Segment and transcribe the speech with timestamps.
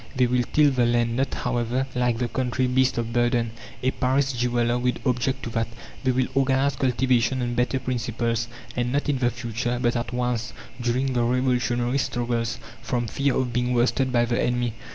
[0.15, 3.51] They will till the land not, however, like the country beast of burden:
[3.83, 5.67] a Paris jeweller would object to that.
[6.03, 10.53] They will organize cultivation on better principles; and not in the future, but at once,
[10.81, 14.73] during the revolutionary struggles, from fear of being worsted by the enemy.